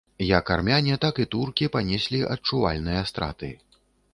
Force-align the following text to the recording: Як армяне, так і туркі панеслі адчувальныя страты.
Як 0.27 0.45
армяне, 0.55 0.95
так 1.03 1.21
і 1.25 1.27
туркі 1.35 1.69
панеслі 1.75 2.23
адчувальныя 2.33 3.07
страты. 3.11 3.53